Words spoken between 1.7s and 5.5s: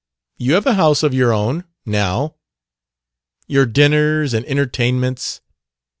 now." "Your dinners and entertainments...."